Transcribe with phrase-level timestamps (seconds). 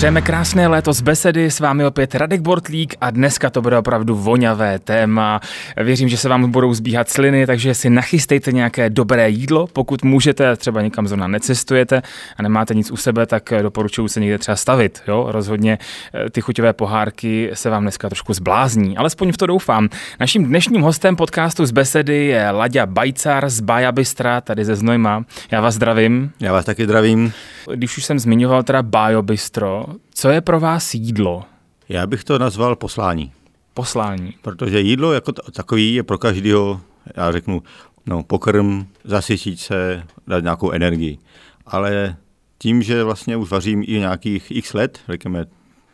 [0.00, 4.16] Přejeme krásné léto z besedy, s vámi opět Radek Bortlík a dneska to bude opravdu
[4.16, 5.40] voňavé téma.
[5.76, 10.56] Věřím, že se vám budou zbíhat sliny, takže si nachystejte nějaké dobré jídlo, pokud můžete,
[10.56, 12.02] třeba někam zrovna necestujete
[12.36, 15.02] a nemáte nic u sebe, tak doporučuji se někde třeba stavit.
[15.08, 15.26] Jo?
[15.28, 15.78] Rozhodně
[16.14, 19.88] eh, ty chuťové pohárky se vám dneska trošku zblázní, alespoň v to doufám.
[20.20, 25.24] Naším dnešním hostem podcastu z besedy je Laďa Bajcar z Baja Bystra, tady ze Znojma.
[25.50, 26.32] Já vás zdravím.
[26.40, 27.32] Já vás taky zdravím.
[27.74, 31.44] Když už jsem zmiňoval teda Bajo Bistro, co je pro vás jídlo?
[31.88, 33.32] Já bych to nazval poslání.
[33.74, 34.34] Poslání.
[34.42, 36.80] Protože jídlo jako takový je pro každého,
[37.16, 37.62] já řeknu,
[38.06, 41.18] no, pokrm, zasytit se, dát nějakou energii.
[41.66, 42.16] Ale
[42.58, 45.46] tím, že vlastně už vařím i nějakých x let, řekněme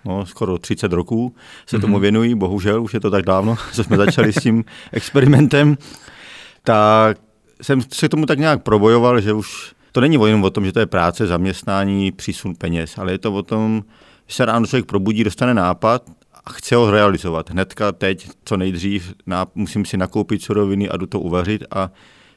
[0.05, 1.35] no, skoro 30 roků
[1.67, 1.81] se mm-hmm.
[1.81, 5.77] tomu věnují, bohužel, už je to tak dávno, co jsme začali s tím experimentem,
[6.63, 7.19] tak
[7.63, 10.81] jsem se tomu tak nějak probojoval, že už to není jenom o tom, že to
[10.81, 13.85] je práce, zaměstnání, přísun peněz, ale je to o tom,
[14.27, 16.11] že se ráno člověk probudí, dostane nápad
[16.45, 17.51] a chce ho realizovat.
[17.51, 19.15] Hnedka teď, co nejdřív,
[19.55, 21.91] musím si nakoupit suroviny a jdu to uvařit a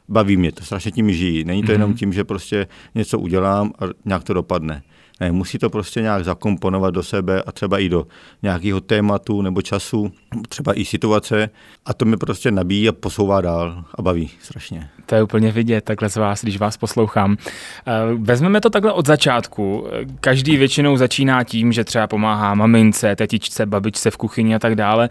[0.08, 1.44] baví mě to, strašně tím žijí.
[1.44, 1.72] Není to mm-hmm.
[1.72, 4.82] jenom tím, že prostě něco udělám a nějak to dopadne.
[5.20, 8.08] Ne, musí to prostě nějak zakomponovat do sebe a třeba i do
[8.44, 10.11] nějakého tématu nebo času,
[10.50, 11.50] třeba i situace
[11.86, 14.89] a to mi prostě nabíjí a posouvá dál a baví strašně.
[15.06, 17.38] To je úplně vidět takhle z vás, když vás poslouchám.
[17.39, 19.88] Eh, vezmeme to takhle od začátku.
[20.20, 25.09] Každý většinou začíná tím, že třeba pomáhá mamince, tetičce, babičce v kuchyni a tak dále.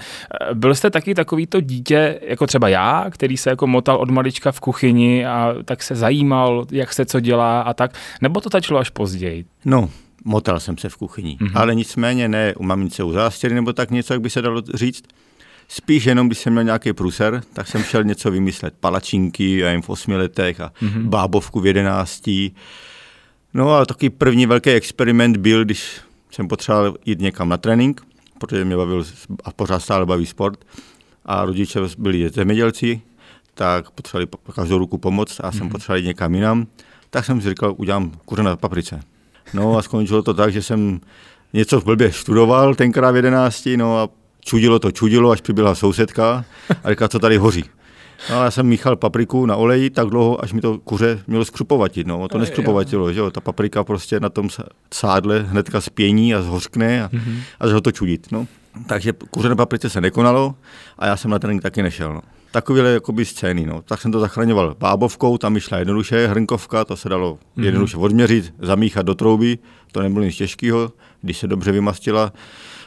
[0.51, 4.53] Eh, byl jste taky takovýto dítě, jako třeba já, který se jako motal od malička
[4.53, 8.81] v kuchyni a tak se zajímal, jak se co dělá a tak, nebo to začalo
[8.81, 9.45] až později?
[9.65, 9.91] No,
[10.29, 11.53] motal jsem se v kuchyni, mm-hmm.
[11.55, 15.05] ale nicméně ne u mamince u zástěry nebo tak něco, jak by se dalo říct.
[15.69, 18.75] Spíš jenom, když jsem měl nějaký pruser, tak jsem šel něco vymyslet.
[18.81, 21.09] Palačinky, já jim v osmi letech a mm-hmm.
[21.09, 22.53] bábovku v jedenácti.
[23.55, 26.01] No a taky první velký experiment byl, když
[26.31, 28.07] jsem potřeboval jít někam na trénink,
[28.39, 29.05] protože mě bavil
[29.45, 30.65] a pořád stále baví sport.
[31.25, 33.01] A rodiče byli zemědělci,
[33.55, 35.73] tak potřebovali každou ruku pomoct a jsem mm-hmm.
[35.73, 36.67] potřeboval jít někam jinam.
[37.11, 39.01] Tak jsem si říkal, udělám kuře na paprice.
[39.55, 41.01] No a skončilo to tak, že jsem
[41.53, 44.09] něco v blbě študoval tenkrát v jedenácti, no a
[44.41, 46.45] čudilo to čudilo, až přibyla sousedka
[46.85, 47.65] a říká, co tady hoří.
[48.31, 51.45] No a já jsem míchal papriku na oleji tak dlouho, až mi to kuře mělo
[51.45, 52.07] skrupovatit.
[52.07, 53.31] No, to neskrupovatilo, že jo.
[53.31, 54.49] Ta paprika prostě na tom
[54.95, 57.41] sádle hnedka spění a zhořkne a, mm-hmm.
[57.61, 58.27] a začalo to čudit.
[58.33, 58.47] No.
[58.87, 60.55] Takže kuře na paprice se nekonalo
[60.99, 62.15] a já jsem na trénink taky nešel.
[62.15, 62.21] No.
[62.51, 63.67] Takovéhle jakoby scény.
[63.67, 63.83] No.
[63.83, 67.65] Tak jsem to zachraňoval bábovkou, tam šla jednoduše, hrnkovka, to se dalo mm-hmm.
[67.65, 69.59] jednoduše odměřit, zamíchat do trouby,
[69.93, 72.33] to nebylo nic těžkého, když se dobře vymastila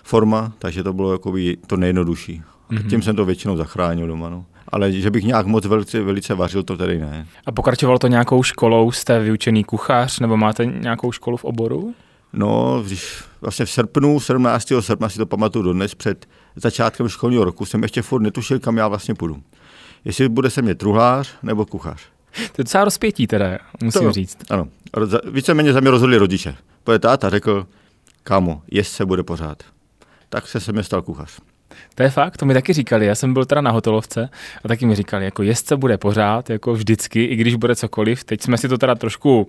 [0.04, 2.42] forma, takže to bylo jakoby to nejjednodušší.
[2.72, 2.90] Mm-hmm.
[2.90, 4.30] Tím jsem to většinou zachránil doma.
[4.30, 4.46] No.
[4.68, 7.28] Ale že bych nějak moc velice, velice vařil, to tedy ne.
[7.46, 8.92] A pokračovalo to nějakou školou?
[8.92, 11.94] Jste vyučený kuchař nebo máte nějakou školu v oboru?
[12.34, 14.72] No, když vlastně v srpnu, 17.
[14.80, 18.88] srpna si to pamatuju dodnes, před začátkem školního roku jsem ještě furt netušil, kam já
[18.88, 19.38] vlastně půjdu.
[20.06, 22.02] Jestli bude se mě truhlář nebo kuchař.
[22.36, 24.38] To je docela rozpětí teda, musím to, říct.
[24.50, 24.68] Ano,
[25.32, 26.56] víceméně za mě rozhodli rodiče.
[26.84, 27.68] Protože táta řekl,
[28.24, 29.64] kámo, jest se bude pořád.
[30.30, 31.40] Tak se se mě stal kuchař.
[31.96, 33.06] To je fakt, to mi taky říkali.
[33.06, 34.30] Já jsem byl teda na hotelovce
[34.64, 38.24] a taky mi říkali, jako jezdce bude pořád, jako vždycky, i když bude cokoliv.
[38.24, 39.48] Teď jsme si to teda trošku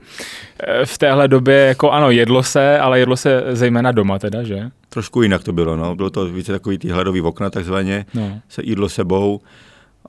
[0.61, 4.71] eh, v téhle době, jako ano, jedlo se, ale jedlo se zejména doma teda, že?
[4.89, 5.97] Trošku jinak to bylo, no.
[5.97, 8.41] Bylo to více takový ty hledový okna takzvaně, no.
[8.49, 9.41] se jídlo sebou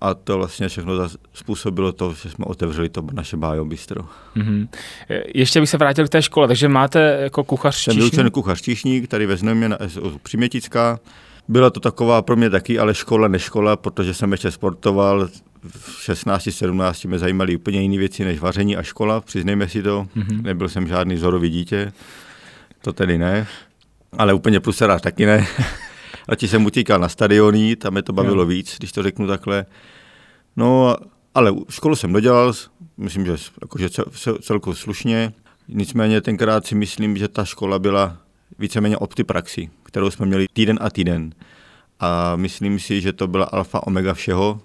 [0.01, 4.01] a to vlastně všechno způsobilo to, že jsme otevřeli to naše bájo bistro.
[4.35, 4.67] Mm-hmm.
[5.35, 9.07] Ještě bych se vrátil k té škole, takže máte jako kuchař Jsem vyučený kuchař číšník,
[9.07, 9.77] tady ve Znojmě na
[10.23, 10.99] Přimětická.
[11.47, 15.29] Byla to taková pro mě taky, ale škola, neškola, protože jsem ještě sportoval.
[15.69, 20.07] V 16, 17 mě zajímaly úplně jiné věci než vaření a škola, přiznejme si to.
[20.17, 20.41] Mm-hmm.
[20.41, 21.91] Nebyl jsem žádný vzorový dítě,
[22.81, 23.47] to tedy ne.
[24.17, 25.47] Ale úplně pluserář taky ne.
[26.27, 28.47] Radši jsem utíkal na stadiony, tam mě to bavilo jo.
[28.47, 29.65] víc, když to řeknu takhle.
[30.55, 30.95] No,
[31.35, 32.53] ale školu jsem dodělal,
[32.97, 34.05] myslím, že jakože cel,
[34.41, 35.33] celku slušně.
[35.67, 38.17] Nicméně tenkrát si myslím, že ta škola byla
[38.59, 41.33] víceméně od ty praxi, kterou jsme měli týden a týden.
[41.99, 44.61] A myslím si, že to byla alfa omega všeho,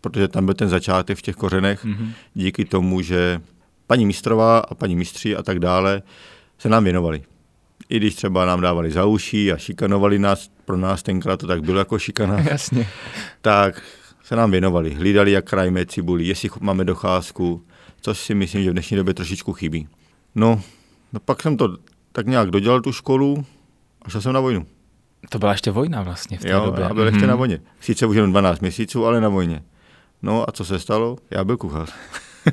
[0.00, 2.12] protože tam byl ten začátek v těch kořenech, mm-hmm.
[2.34, 3.40] díky tomu, že
[3.86, 6.02] paní mistrová a paní mistři a tak dále
[6.58, 7.22] se nám věnovali.
[7.90, 11.62] I když třeba nám dávali za uší a šikanovali nás, pro nás tenkrát to tak
[11.62, 12.88] bylo jako šikana, Jasně.
[13.40, 13.82] tak
[14.22, 14.94] se nám věnovali.
[14.94, 17.64] Hlídali, jak krajíme cibuli, jestli máme docházku,
[18.00, 19.88] což si myslím, že v dnešní době trošičku chybí.
[20.34, 20.62] No,
[21.12, 21.76] no pak jsem to
[22.12, 23.44] tak nějak dodělal tu školu
[24.02, 24.66] a šel jsem na vojnu.
[25.28, 26.82] To byla ještě vojna vlastně v té jo, době.
[26.82, 27.14] já byl mm-hmm.
[27.14, 27.60] ještě na vojně.
[27.80, 29.62] Sice už jenom 12 měsíců, ale na vojně.
[30.22, 31.16] No a co se stalo?
[31.30, 31.92] Já byl kuchař.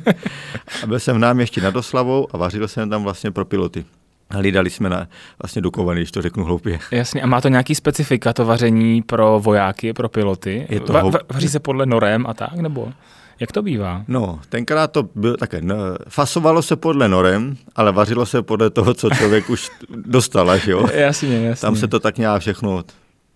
[0.83, 3.85] a byl jsem v náměstí nad Oslavou a vařil jsem tam vlastně pro piloty.
[4.29, 5.07] Hlídali jsme na
[5.43, 6.79] vlastně dukovaný, když to řeknu hloupě.
[6.91, 10.67] Jasně, a má to nějaký specifika, to vaření pro vojáky, pro piloty?
[10.69, 12.93] Je to Va- va- vaří se podle norem a tak, nebo
[13.39, 14.03] jak to bývá?
[14.07, 15.75] No, tenkrát to bylo také, no,
[16.09, 20.87] fasovalo se podle norem, ale vařilo se podle toho, co člověk už dostal, až jo.
[20.93, 21.61] Jasně, jasně.
[21.61, 22.83] Tam se to tak nějak všechno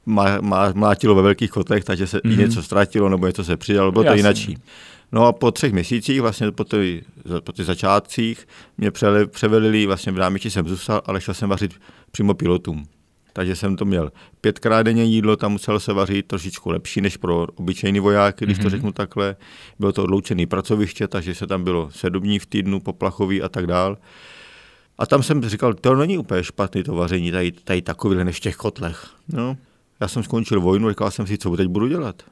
[0.06, 2.34] má, má, mlátilo ve velkých kotlech, takže se mm-hmm.
[2.34, 4.20] i něco ztratilo nebo něco se přidalo, bylo to Jasně.
[4.20, 4.58] jinačí.
[5.12, 7.04] No a po třech měsících, vlastně po, ty,
[7.44, 8.48] po těch začátcích,
[8.78, 11.74] mě přele, převelili, vlastně v náměstí jsem zůstal, ale šel jsem vařit
[12.12, 12.86] přímo pilotům.
[13.34, 14.12] Takže jsem to měl
[14.42, 18.70] pětkrát denně jídlo, tam muselo se vařit trošičku lepší než pro obyčejný vojáky, když to
[18.70, 19.36] řeknu takhle.
[19.80, 23.68] Bylo to odloučené pracoviště, takže se tam bylo sedm dní v týdnu, poplachový a tak
[23.68, 23.98] dál.
[24.98, 28.40] A tam jsem říkal, to není úplně špatný to vaření, tady, tady takovýhle než v
[28.40, 29.10] těch kotlech.
[29.28, 29.58] No,
[30.00, 32.24] já jsem skončil vojnu, říkal jsem si, co teď budu dělat.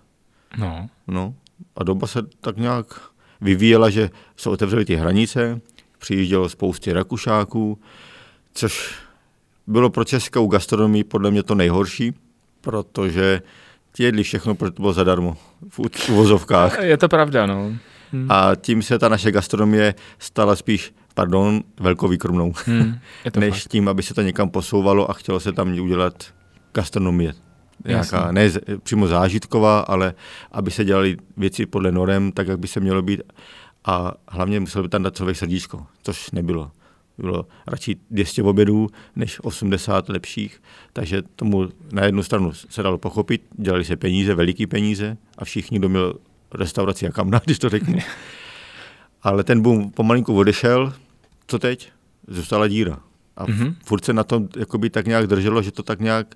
[0.58, 1.34] No, No,
[1.76, 2.86] a doba se tak nějak
[3.42, 5.62] vyvíjela, že se otevřely ty hranice,
[5.98, 7.80] přijíždělo spousty Rakušáků,
[8.54, 8.96] což
[9.68, 12.14] bylo pro českou gastronomii podle mě to nejhorší,
[12.62, 13.42] protože
[13.94, 15.38] ti jedli všechno, protože to bylo zadarmo
[15.70, 16.78] v uvozovkách.
[16.84, 17.74] je to pravda, no.
[18.12, 18.32] Hmm.
[18.32, 23.00] A tím se ta naše gastronomie stala spíš, pardon, velkovýkrmnou, Hmm,
[23.40, 23.72] než fakt.
[23.72, 26.24] tím, aby se to někam posouvalo a chtělo se tam udělat
[26.74, 27.34] gastronomie.
[27.86, 28.50] Nějaká, ne
[28.84, 30.14] přímo zážitková, ale
[30.52, 33.22] aby se dělaly věci podle norem, tak, jak by se mělo být.
[33.86, 36.72] A hlavně musel by tam dát člověk srdíčko, což nebylo.
[37.18, 40.62] Bylo radši 200 obědů, než 80 lepších.
[40.94, 45.80] Takže tomu na jednu stranu se dalo pochopit, dělali se peníze, veliký peníze a všichni,
[45.80, 46.14] kdo měl
[46.54, 47.98] restauraci a kamna, když to řeknu.
[49.24, 50.94] Ale ten boom pomalinku odešel.
[51.48, 51.92] Co teď?
[52.28, 53.00] Zůstala díra.
[53.38, 53.54] A Mhm.
[53.64, 53.76] mm-hmm.
[53.86, 56.36] furt se na tom jakoby tak nějak drželo, že to tak nějak,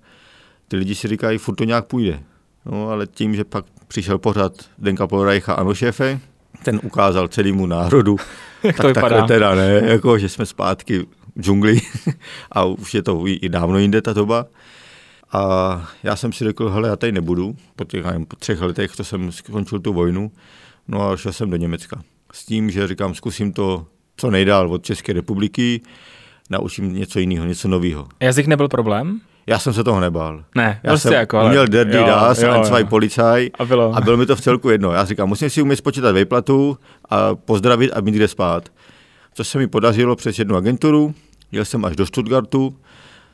[0.68, 2.24] ty lidi si říkají, furt to nějak půjde.
[2.66, 6.20] No, ale tím, že pak přišel pořád Denka Polrajcha, ano šéfe,
[6.64, 8.18] ten ukázal celému národu,
[8.64, 9.10] Jak to tak vypadá?
[9.10, 11.00] takhle teda ne, jako, že jsme zpátky
[11.36, 11.78] v džungli
[12.52, 14.46] a už je to i, dávno jinde ta doba.
[15.32, 18.92] A já jsem si řekl, hele, já tady nebudu, po těch, nevím, po třech letech,
[18.92, 20.32] co jsem skončil tu vojnu,
[20.88, 22.02] no a šel jsem do Německa.
[22.34, 23.86] S tím, že říkám, zkusím to
[24.18, 25.82] co nejdál od České republiky,
[26.50, 28.08] naučím něco jiného, něco nového.
[28.20, 29.22] Jazyk nebyl problém?
[29.48, 30.44] Já jsem se toho nebál.
[30.56, 32.88] Ne, Já prostě jsem jako, ale- uměl der die jo, das, jo, zwei jo.
[32.88, 33.96] Polizei A bylo.
[33.96, 34.92] a bylo mi to v celku jedno.
[34.92, 36.78] Já říkám, musím si umět spočítat vejplatu
[37.10, 38.70] a pozdravit a mít kde spát.
[39.34, 41.14] Což se mi podařilo přes jednu agenturu,
[41.52, 42.76] jel jsem až do Stuttgartu,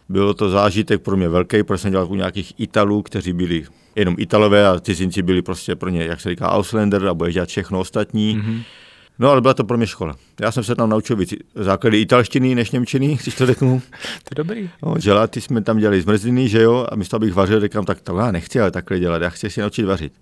[0.09, 3.63] bylo to zážitek pro mě velký, protože jsem dělal u nějakých Italů, kteří byli
[3.95, 7.49] jenom Italové a cizinci byli prostě pro ně, jak se říká, Ausländer a bude dělat
[7.49, 8.37] všechno ostatní.
[8.37, 8.61] Mm-hmm.
[9.19, 10.15] No ale byla to pro mě škola.
[10.41, 13.81] Já jsem se tam naučil víc základy italštiny než němčiny, když to řeknu.
[13.99, 14.69] To je dobrý.
[14.83, 18.17] No, želaty jsme tam dělali zmrzliny, že jo, a místo abych vařil, říkám, tak to
[18.17, 20.13] já nechci ale takhle dělat, já chci si naučit vařit.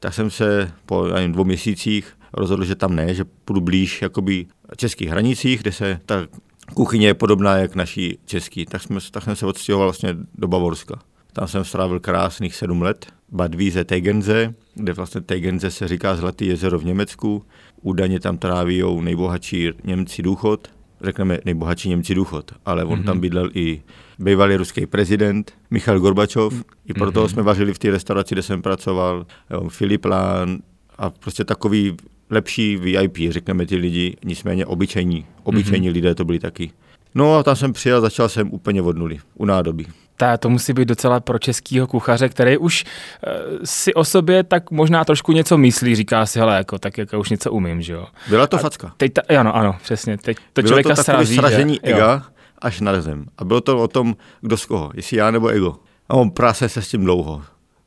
[0.00, 4.46] Tak jsem se po nevím, dvou měsících rozhodl, že tam ne, že půjdu blíž jakoby
[4.76, 6.26] českých hranicích, kde se ta
[6.74, 8.66] kuchyně je podobná jak naší český.
[8.66, 10.98] Tak, jsme, tak jsem se odstěhoval vlastně do Bavorska.
[11.32, 13.06] Tam jsem strávil krásných sedm let.
[13.32, 17.42] Bad Wiese Tegernsee, kde vlastně Tegernsee se říká Zlatý jezero v Německu.
[17.82, 20.68] Údajně tam tráví nejbohatší Němci důchod,
[21.00, 23.04] řekneme nejbohatší Němci důchod, ale on mm-hmm.
[23.04, 23.82] tam bydlel i
[24.18, 26.64] bývalý ruský prezident Michal Gorbačov.
[26.86, 27.28] I proto mm-hmm.
[27.28, 30.58] jsme vařili v té restauraci, kde jsem pracoval, jo, Filip Lán
[30.98, 31.96] a prostě takový
[32.30, 35.92] lepší VIP, řekneme ty lidi, nicméně obyčejní, obyčejní mm-hmm.
[35.92, 36.70] lidé to byli taky.
[37.14, 39.86] No a tam jsem přijel, začal jsem úplně od nuly, u nádobí.
[40.16, 44.70] Ta, to musí být docela pro českýho kuchaře, který už uh, si o sobě tak
[44.70, 47.92] možná trošku něco myslí, říká si, hele, jako, tak jak já už něco umím, že
[47.92, 48.06] jo.
[48.28, 48.92] Byla to facka.
[48.96, 50.18] Teď ta, ano, ano, přesně.
[50.18, 51.36] Teď to Bylo člověka to srazí.
[51.36, 51.90] sražení že?
[51.90, 51.96] Jo.
[51.96, 52.22] ega
[52.58, 53.26] až na zem.
[53.38, 55.76] A bylo to o tom, kdo z koho, jestli já nebo ego.
[56.08, 57.42] A on práce se s tím dlouho.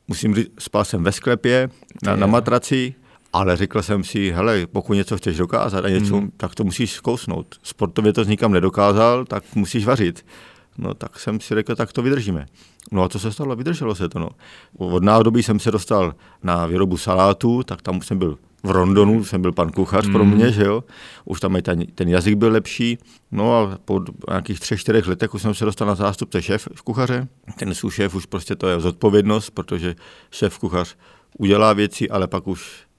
[0.08, 1.68] Musím říct, spal jsem ve sklepě,
[2.02, 2.94] na, na matraci,
[3.32, 6.30] ale řekl jsem si, hele, pokud něco chceš dokázat a něco, mm.
[6.36, 7.54] tak to musíš zkousnout.
[7.62, 10.26] Sportově to nikam nedokázal, tak musíš vařit.
[10.80, 12.46] No tak jsem si řekl, tak to vydržíme.
[12.92, 13.56] No a co se stalo?
[13.56, 14.18] Vydrželo se to.
[14.18, 14.28] No.
[14.76, 19.42] Od nádobí jsem se dostal na výrobu salátu, tak tam jsem byl v Rondonu, jsem
[19.42, 20.12] byl pan kuchař mm.
[20.12, 20.84] pro mě, že jo.
[21.24, 22.98] Už tam i ten, ten jazyk byl lepší.
[23.32, 27.28] No a po nějakých třech, čtyřech letech už jsem se dostal na zástupce šéf kuchaře.
[27.58, 29.94] Ten šéf už prostě to je zodpovědnost, protože
[30.30, 30.96] šéf kuchař
[31.38, 32.89] udělá věci, ale pak už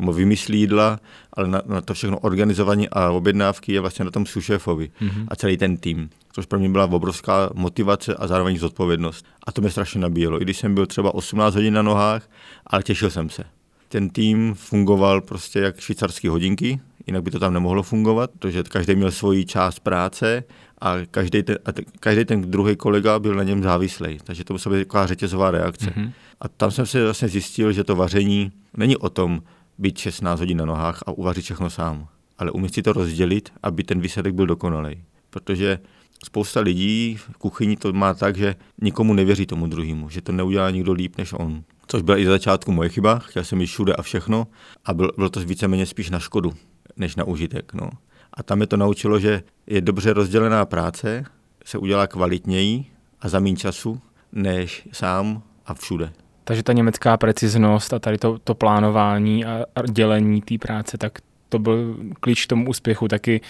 [0.00, 1.00] nebo vymyslí jídla,
[1.32, 5.26] ale na, na to všechno organizování a objednávky je vlastně na tom sušéfovi mm-hmm.
[5.28, 6.10] a celý ten tým.
[6.32, 9.26] Což pro mě byla obrovská motivace a zároveň zodpovědnost.
[9.46, 10.42] A to mě strašně nabíjelo.
[10.42, 12.30] I když jsem byl třeba 18 hodin na nohách,
[12.66, 13.44] ale těšil jsem se.
[13.88, 18.94] Ten tým fungoval prostě jak švýcarské hodinky, jinak by to tam nemohlo fungovat, protože každý
[18.94, 20.44] měl svoji část práce
[20.80, 24.18] a každý ten, a každý ten druhý kolega byl na něm závislý.
[24.24, 25.86] Takže to musela být taková řetězová reakce.
[25.86, 26.12] Mm-hmm.
[26.40, 29.42] A tam jsem se vlastně zjistil, že to vaření není o tom,
[29.80, 32.08] být 16 hodin na nohách a uvařit všechno sám.
[32.38, 35.04] Ale umět si to rozdělit, aby ten výsledek byl dokonalý.
[35.30, 35.78] Protože
[36.24, 40.70] spousta lidí v kuchyni to má tak, že nikomu nevěří tomu druhému, že to neudělá
[40.70, 41.62] nikdo líp než on.
[41.86, 44.46] Což byla i za začátku moje chyba, chtěl jsem jít všude a všechno
[44.84, 46.52] a byl, bylo to víceméně spíš na škodu,
[46.96, 47.74] než na užitek.
[47.74, 47.90] No.
[48.34, 51.24] A tam je to naučilo, že je dobře rozdělená práce,
[51.64, 52.84] se udělá kvalitněji
[53.20, 54.00] a za méně času,
[54.32, 56.12] než sám a všude.
[56.44, 61.18] Takže ta německá preciznost a tady to, to plánování a, dělení té práce, tak
[61.48, 63.40] to byl klíč k tomu úspěchu taky,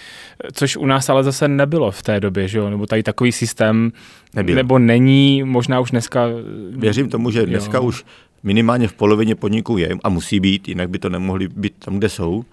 [0.53, 2.69] což u nás ale zase nebylo v té době, že jo?
[2.69, 3.91] nebo tady takový systém
[4.35, 4.55] Nebyl.
[4.55, 6.25] nebo není, možná už dneska...
[6.69, 7.83] Věřím tomu, že dneska jo.
[7.83, 8.05] už
[8.43, 12.09] minimálně v polovině podniků je a musí být, jinak by to nemohli být tam, kde
[12.09, 12.45] jsou,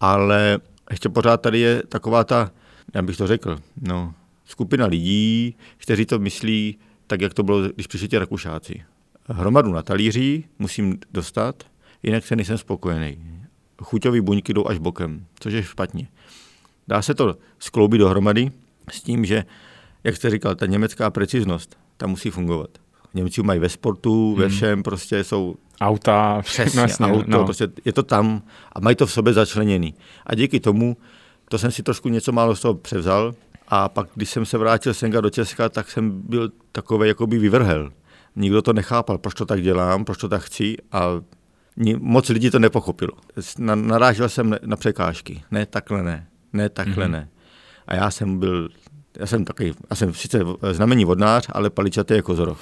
[0.00, 0.58] ale
[0.90, 2.50] ještě pořád tady je taková ta,
[2.94, 7.86] já bych to řekl, no, skupina lidí, kteří to myslí tak, jak to bylo, když
[7.86, 8.82] přišli ti Rakušáci.
[9.28, 11.64] Hromadu na talíří musím dostat,
[12.02, 13.18] jinak se nejsem spokojený.
[13.82, 16.08] Chuťové buňky jdou až bokem, což je špatně.
[16.88, 18.50] Dá se to skloubit dohromady
[18.90, 19.44] s tím, že,
[20.04, 22.70] jak jste říkal, ta německá preciznost, ta musí fungovat.
[23.14, 24.54] Němci mají ve sportu, ve hmm.
[24.54, 27.44] všem, prostě jsou auta, všechno jasně, auto, no.
[27.44, 29.94] prostě je to tam a mají to v sobě začleněný.
[30.26, 30.96] A díky tomu,
[31.48, 33.34] to jsem si trošku něco málo z toho převzal
[33.68, 37.90] a pak, když jsem se vrátil Senga do Česka, tak jsem byl takový jakoby vyvrhel.
[38.36, 41.06] Nikdo to nechápal, proč to tak dělám, proč to tak chci a
[41.98, 43.12] moc lidí to nepochopilo.
[43.58, 45.42] Narážel jsem na překážky.
[45.50, 46.26] Ne, takhle ne.
[46.52, 47.10] Ne, takhle mm-hmm.
[47.10, 47.28] ne.
[47.86, 48.68] A já jsem byl,
[49.18, 50.40] já jsem takový, já jsem sice
[50.72, 52.60] znamení vodnář, ale paličatý jako zoroch.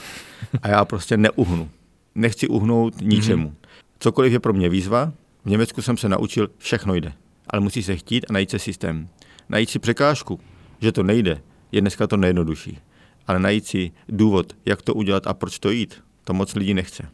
[0.62, 1.70] A já prostě neuhnu.
[2.14, 3.48] Nechci uhnout ničemu.
[3.48, 3.68] Mm-hmm.
[3.98, 5.12] Cokoliv je pro mě výzva,
[5.44, 7.12] v Německu jsem se naučil, všechno jde.
[7.50, 9.08] Ale musí se chtít a najít se systém.
[9.48, 10.40] Najít si překážku,
[10.80, 11.40] že to nejde,
[11.72, 12.78] je dneska to nejjednodušší.
[13.28, 17.08] Ale najít si důvod, jak to udělat a proč to jít, to moc lidí nechce.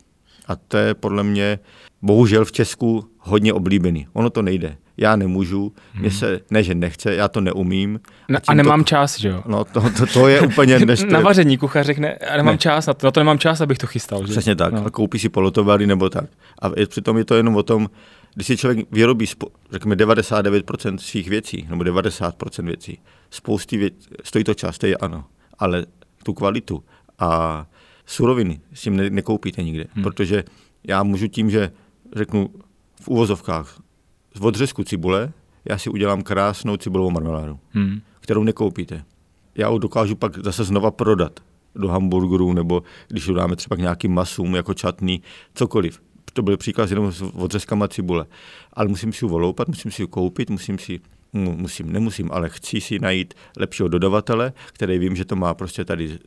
[0.46, 1.58] A to je podle mě
[2.02, 4.06] bohužel v Česku hodně oblíbený.
[4.12, 4.76] Ono to nejde.
[4.96, 6.18] Já nemůžu, mě hmm.
[6.18, 8.00] se, ne že nechce, já to neumím.
[8.36, 9.42] A, a nemám to, čas, že jo?
[9.46, 10.78] No to, to, to je úplně...
[10.86, 12.58] Než na vaření kuchař řekne, a nemám ne.
[12.58, 14.26] čas, na to, na to nemám čas, abych to chystal.
[14.26, 14.32] Že?
[14.32, 14.86] Přesně tak, no.
[14.86, 16.24] a koupí si polotovary nebo tak.
[16.62, 17.90] A je, přitom je to jenom o tom,
[18.34, 19.26] když si člověk vyrobí,
[19.72, 22.98] řekněme, 99% svých věcí, nebo 90% věcí,
[23.30, 25.24] spousty věcí, stojí to čas, to je ano,
[25.58, 25.86] ale
[26.24, 26.84] tu kvalitu
[27.18, 27.66] a
[28.06, 30.02] suroviny s tím ne, nekoupíte nikde, hmm.
[30.02, 30.44] protože
[30.84, 31.70] já můžu tím, že
[32.16, 32.50] řeknu
[33.00, 33.80] v uvozovkách
[34.34, 35.32] z odřezku cibule,
[35.64, 38.00] já si udělám krásnou cibulovou marmeládu, hmm.
[38.20, 39.04] kterou nekoupíte.
[39.54, 41.40] Já ho dokážu pak zase znova prodat
[41.74, 45.22] do hamburgerů, nebo když dáme třeba k nějakým masům, jako čatný,
[45.54, 46.02] cokoliv.
[46.32, 48.26] To byl příklad jenom s odřezkama cibule.
[48.72, 51.00] Ale musím si ji voloupat, musím si ji koupit, musím si
[51.34, 56.18] musím, nemusím, ale chci si najít lepšího dodavatele, který vím, že to má prostě tady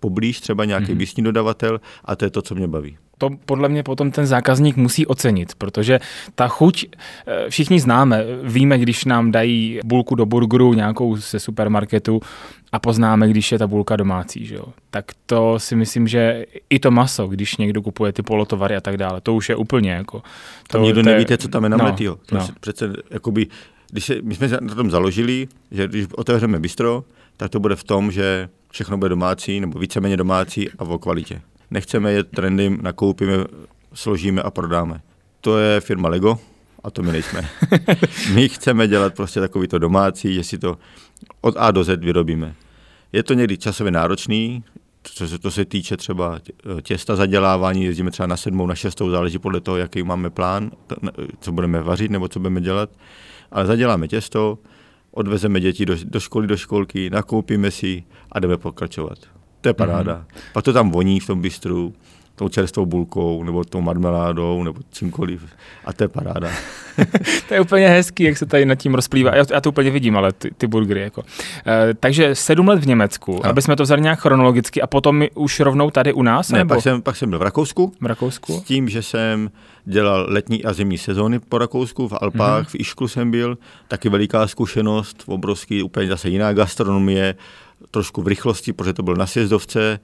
[0.00, 0.96] poblíž, třeba nějaký mm-hmm.
[0.96, 4.76] místní dodavatel a to je to, co mě baví to podle mě potom ten zákazník
[4.76, 6.00] musí ocenit, protože
[6.34, 6.84] ta chuť
[7.26, 8.24] eh, všichni známe.
[8.42, 12.20] Víme, když nám dají bulku do burgeru nějakou ze supermarketu
[12.72, 14.46] a poznáme, když je ta bulka domácí.
[14.46, 14.64] Že jo?
[14.90, 18.96] Tak to si myslím, že i to maso, když někdo kupuje ty polotovary a tak
[18.96, 20.22] dále, to už je úplně jako...
[20.68, 22.48] To, to nikdo to je, nevíte, co tam je na no, To no.
[22.60, 23.46] přece jakoby
[23.90, 27.04] když se, my jsme na tom založili, že když otevřeme bistro,
[27.36, 31.42] tak to bude v tom, že všechno bude domácí, nebo víceméně domácí a o kvalitě.
[31.70, 33.44] Nechceme jet trendy, nakoupíme,
[33.94, 35.00] složíme a prodáme.
[35.40, 36.38] To je firma Lego
[36.84, 37.48] a to my nejsme.
[38.34, 40.78] my chceme dělat prostě takový to domácí, že si to
[41.40, 42.54] od A do Z vyrobíme.
[43.12, 44.64] Je to někdy časově náročný,
[45.02, 46.40] co se, to se týče třeba
[46.82, 50.70] těsta zadělávání, jezdíme třeba na sedmou, na šestou, záleží podle toho, jaký máme plán,
[51.40, 52.90] co budeme vařit nebo co budeme dělat
[53.50, 54.58] ale zaděláme těsto,
[55.10, 59.18] odvezeme děti do, do školy, do školky, nakoupíme si a jdeme pokračovat.
[59.60, 60.24] To je paráda.
[60.28, 60.40] Mm-hmm.
[60.52, 61.94] Pak to tam voní v tom bistru,
[62.40, 65.42] tou čerstvou bulkou, nebo tou marmeládou, nebo čímkoliv.
[65.84, 66.50] A to je paráda.
[67.48, 69.36] to je úplně hezký, jak se tady nad tím rozplývá.
[69.36, 71.00] Já, já to úplně vidím, ale ty, ty burgery.
[71.00, 71.22] Jako.
[71.66, 73.48] E, takže sedm let v Německu, a.
[73.48, 76.50] aby jsme to vzali nějak chronologicky a potom už rovnou tady u nás?
[76.50, 76.74] Ne, nebo?
[76.74, 77.92] Pak, jsem, pak jsem byl v Rakousku.
[78.00, 78.52] V Rakousku.
[78.58, 79.50] S tím, že jsem
[79.84, 82.70] dělal letní a zimní sezóny po Rakousku, v Alpách, mm-hmm.
[82.70, 87.34] v Išklu jsem byl, taky veliká zkušenost, obrovský, úplně zase jiná gastronomie,
[87.90, 90.00] trošku v rychlosti, protože to byl na sjezdovce,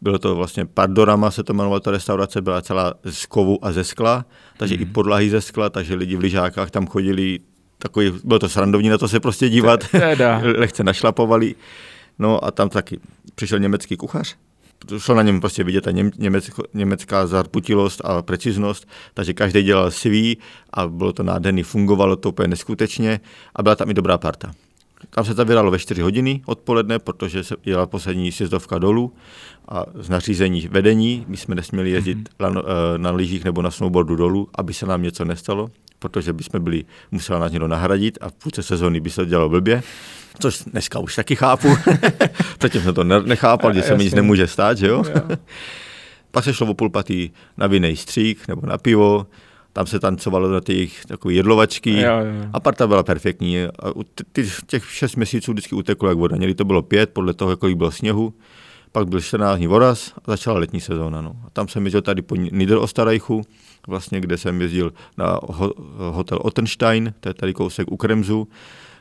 [0.00, 3.84] bylo to vlastně Pardorama, se to jmenovalo, ta restaurace byla celá z kovu a ze
[3.84, 4.24] skla,
[4.56, 4.82] takže mm.
[4.82, 7.38] i podlahy ze skla, takže lidi v lyžákách tam chodili,
[7.78, 9.80] takový, bylo to srandovní na to se prostě dívat,
[10.56, 11.54] lehce našlapovali.
[12.18, 13.00] No a tam taky
[13.34, 14.36] přišel německý kuchař,
[14.98, 20.38] šlo na něm prostě vidět ta německo, německá zarputilost a preciznost, takže každý dělal svý
[20.72, 23.20] a bylo to nádherný, fungovalo to úplně neskutečně
[23.56, 24.52] a byla tam i dobrá parta.
[25.10, 29.12] Tam se to vydalo ve 4 hodiny odpoledne, protože se jela poslední sjezdovka dolů
[29.68, 32.54] a z nařízení vedení, my jsme nesměli jezdit mm-hmm.
[32.54, 32.62] na,
[32.96, 37.38] na lyžích nebo na snowboardu dolů, aby se nám něco nestalo, protože bychom byli, musela
[37.38, 39.82] nás někdo nahradit a v půlce sezóny by se to dělalo blbě,
[40.40, 41.68] což dneska už taky chápu.
[42.58, 45.04] Předtím jsem to nechápal, že se mi nic nemůže stát, že jo?
[46.30, 49.26] Pak se šlo o půl patý na vinný střík nebo na pivo,
[49.72, 52.48] tam se tancovalo na těch takové jedlovačky jo, jo.
[52.52, 53.62] a parta byla perfektní.
[53.62, 53.70] A
[54.32, 56.36] ty, těch šest měsíců vždycky uteklo jak voda.
[56.36, 58.34] Někdy to bylo pět, podle toho, kolik bylo sněhu.
[58.92, 61.22] Pak byl 14 dní voraz a začala letní sezóna.
[61.22, 61.36] No.
[61.46, 63.42] A tam jsem jezdil tady po Niederostarajchu,
[63.86, 65.72] vlastně, kde jsem jezdil na ho,
[66.10, 68.48] hotel Ottenstein, to je tady kousek u Kremzu,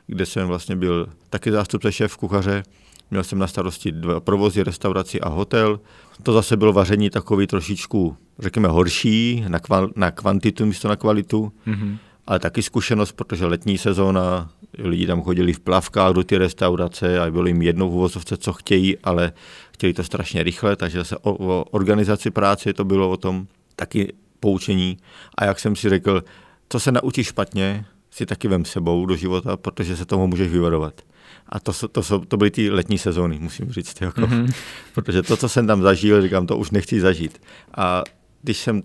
[0.07, 2.63] kde jsem vlastně byl taky zástupce šéf kuchaře.
[3.11, 5.79] Měl jsem na starosti dva provozy, restauraci a hotel.
[6.23, 11.51] To zase bylo vaření takový trošičku, řekněme, horší, na, kval, na kvantitu místo na kvalitu,
[11.67, 11.97] mm-hmm.
[12.27, 17.31] ale taky zkušenost, protože letní sezóna, lidi tam chodili v plavkách do ty restaurace a
[17.31, 19.31] bylo jim jednou v uvozovce, co chtějí, ale
[19.73, 24.13] chtěli to strašně rychle, takže zase o, o organizaci práce to bylo o tom taky
[24.39, 24.97] poučení.
[25.37, 26.23] A jak jsem si řekl,
[26.69, 31.01] co se naučíš špatně, si taky vem sebou do života, protože se tomu můžeš vyvarovat.
[31.49, 34.01] A to, to, to, to byly ty letní sezóny, musím říct.
[34.01, 34.21] Jako.
[34.21, 34.53] Mm-hmm.
[34.93, 37.41] Protože to, co jsem tam zažil, říkám, to už nechci zažít.
[37.77, 38.03] A
[38.41, 38.83] když jsem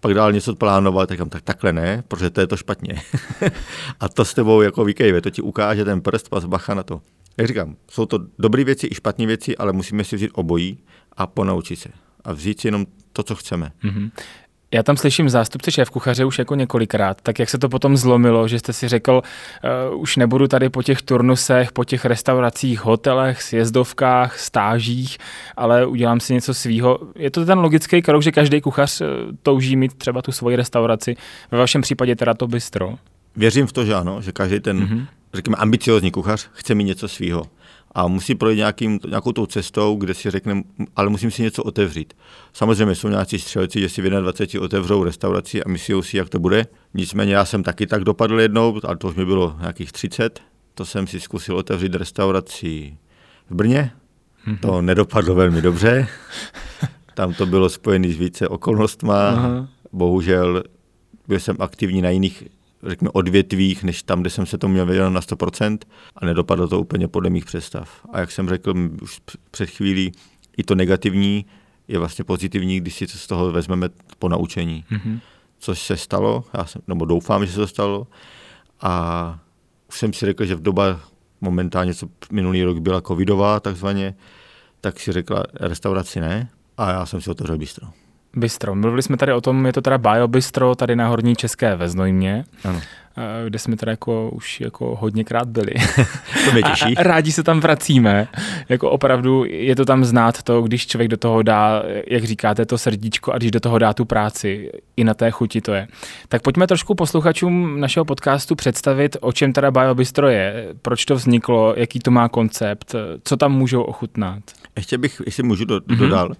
[0.00, 3.02] pak dál něco plánoval, tak říkám, tak takhle ne, protože to je to špatně.
[4.00, 7.00] a to s tebou jako vykejve, to ti ukáže ten prst, pas bacha na to.
[7.36, 10.78] Jak říkám, jsou to dobré věci i špatné věci, ale musíme si vzít obojí
[11.16, 11.88] a ponaučit se.
[12.24, 13.72] A vzít si jenom to, co chceme.
[13.84, 14.10] Mm-hmm.
[14.72, 18.48] Já tam slyším zástupce šéf kuchaře už jako několikrát, tak jak se to potom zlomilo,
[18.48, 19.22] že jste si řekl,
[19.92, 25.18] uh, už nebudu tady po těch turnusech, po těch restauracích, hotelech, sjezdovkách, stážích,
[25.56, 26.98] ale udělám si něco svýho.
[27.16, 29.06] Je to ten logický krok, že každý kuchař uh,
[29.42, 31.16] touží mít třeba tu svoji restauraci,
[31.50, 32.94] ve vašem případě teda to bistro?
[33.36, 35.06] Věřím v to, že ano, že každý ten, mm-hmm.
[35.34, 37.42] řekněme, ambiciozní kuchař chce mít něco svýho
[37.94, 40.62] a musí projít nějakým, nějakou tou cestou, kde si řekne,
[40.96, 42.14] ale musím si něco otevřít.
[42.52, 46.38] Samozřejmě jsou nějací střelci, že si v 21 otevřou restauraci a myslí si, jak to
[46.38, 46.66] bude.
[46.94, 50.40] Nicméně já jsem taky tak dopadl jednou, ale to už mi bylo nějakých 30.
[50.74, 52.96] To jsem si zkusil otevřít restauraci
[53.50, 53.92] v Brně.
[54.46, 54.58] Mm-hmm.
[54.58, 56.08] To nedopadlo velmi dobře.
[57.14, 59.28] Tam to bylo spojené s více okolnostma.
[59.28, 59.68] Aha.
[59.92, 60.62] Bohužel
[61.28, 62.44] byl jsem aktivní na jiných
[62.86, 65.78] řekněme, odvětvích, než tam, kde jsem se to měl vědět na 100%
[66.16, 68.06] a nedopadlo to úplně podle mých představ.
[68.12, 70.12] A jak jsem řekl už před chvílí,
[70.56, 71.46] i to negativní
[71.88, 74.84] je vlastně pozitivní, když si z toho vezmeme po naučení.
[74.90, 75.20] Mm-hmm.
[75.58, 78.06] Což se stalo, já jsem, nebo doufám, že se to stalo.
[78.80, 79.38] A
[79.88, 81.00] už jsem si řekl, že v doba
[81.40, 84.14] momentálně, co minulý rok byla covidová takzvaně,
[84.80, 87.88] tak si řekla restauraci ne a já jsem si otevřel bistro.
[88.36, 88.74] Bistro.
[88.74, 91.88] Mluvili jsme tady o tom, je to teda Bio Bistro tady na Horní České ve
[91.88, 92.44] Znojmě.
[92.64, 92.80] Ano
[93.16, 95.72] eh, kde jsme teda jako už jako hodněkrát byli.
[96.44, 96.96] to mě těší.
[96.96, 98.28] A rádi se tam vracíme.
[98.68, 102.78] Jako opravdu je to tam znát to, když člověk do toho dá, jak říkáte, to
[102.78, 105.88] srdíčko a když do toho dá tu práci, i na té chuti to je.
[106.28, 111.14] Tak pojďme trošku posluchačům našeho podcastu představit, o čem teda Bio Bistro je, proč to
[111.14, 114.42] vzniklo, jaký to má koncept, co tam můžou ochutnat.
[114.76, 115.96] Ještě bych, jestli můžu do, mm-hmm.
[115.96, 116.32] dodal,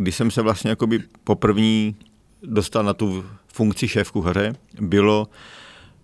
[0.00, 1.96] když jsem se vlastně jakoby poprvní
[2.42, 5.28] dostal na tu funkci šéf kuchaře, bylo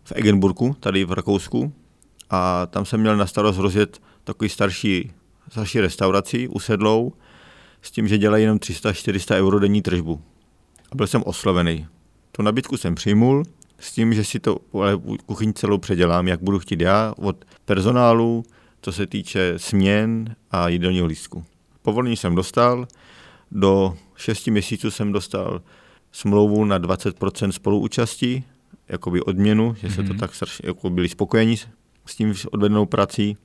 [0.05, 1.73] v Egenburgu, tady v Rakousku,
[2.31, 5.11] a tam jsem měl na starost rozjet takový starší,
[5.49, 7.13] starší restauraci usedlou,
[7.83, 10.21] s tím, že dělají jenom 300-400 euro denní tržbu.
[10.93, 11.87] A byl jsem oslovený.
[12.33, 13.43] Tu nabídku jsem přijmul
[13.79, 14.59] s tím, že si to
[15.27, 18.45] kuchyň celou předělám, jak budu chtít já, od personálu,
[18.83, 21.45] co se týče směn a jídelního lístku.
[21.83, 22.87] Povolení jsem dostal,
[23.51, 25.63] do 6 měsíců jsem dostal
[26.13, 28.45] smlouvu na 20% spoluúčastí,
[28.89, 30.07] jakoby odměnu, že se mm-hmm.
[30.07, 30.21] to mhm.
[30.21, 31.57] tak strašně, jako byli spokojení
[32.07, 33.37] s tím odvedenou prací.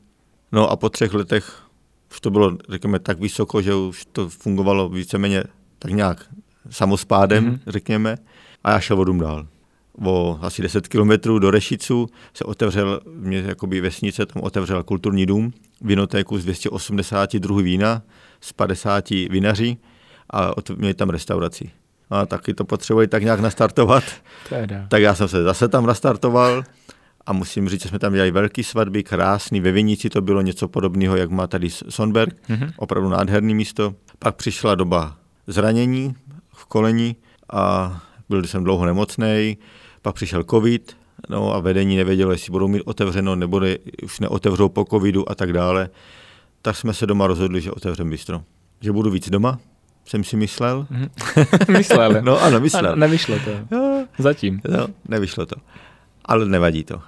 [0.51, 1.63] No a po třech letech
[2.11, 5.43] už to bylo, řekněme, tak vysoko, že už to fungovalo víceméně
[5.79, 6.25] tak nějak
[6.69, 7.59] samospádem, mm-hmm.
[7.67, 8.17] řekněme,
[8.63, 9.47] a já šel vodům dál.
[10.05, 15.53] O asi 10 kilometrů do Rešicu se otevřel, mě jakoby vesnice, tam otevřel kulturní dům,
[15.81, 18.01] vinotéku z 280 druhů vína,
[18.41, 19.77] z 50 vinaří
[20.31, 21.71] a měli tam restauraci.
[22.09, 24.03] A taky to potřebovali tak nějak nastartovat.
[24.49, 24.85] Teda.
[24.89, 26.63] Tak já jsem se zase tam nastartoval
[27.25, 29.61] a musím říct, že jsme tam dělali velký svatby, krásný.
[29.61, 32.73] Ve Vinici to bylo něco podobného, jak má tady Sonberg, mm-hmm.
[32.77, 33.95] opravdu nádherný místo.
[34.19, 35.17] Pak přišla doba
[35.47, 36.15] zranění
[36.53, 37.15] v koleni
[37.53, 39.57] a byl jsem dlouho nemocný.
[40.01, 40.97] Pak přišel covid,
[41.29, 43.61] no a vedení nevědělo, jestli budou mít otevřeno, nebo
[44.03, 45.89] už neotevřou po covidu a tak dále.
[46.61, 48.43] Tak jsme se doma rozhodli, že otevřeme bistro.
[48.81, 49.59] Že budu víc doma,
[50.05, 50.87] jsem si myslel.
[50.91, 51.71] Mm-hmm.
[51.77, 52.21] myslel.
[52.21, 52.91] no ano, myslel.
[52.91, 53.75] A nevyšlo to.
[53.75, 54.05] Jo.
[54.17, 54.61] Zatím.
[54.69, 55.55] No, nevyšlo to.
[56.25, 56.95] Ale nevadí to.
[56.95, 57.01] Uh,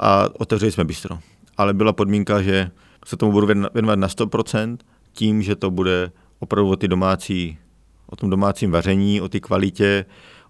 [0.00, 1.18] a otevřeli jsme bistro.
[1.56, 2.70] ale byla podmínka, že
[3.06, 4.76] se tomu budu věnovat na 100%,
[5.12, 7.58] tím, že to bude opravdu o ty domácí,
[8.06, 10.04] o tom domácím vaření, o ty kvalitě,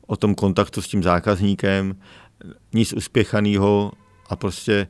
[0.07, 1.97] o tom kontaktu s tím zákazníkem,
[2.75, 3.93] nic uspěchaného
[4.29, 4.87] a prostě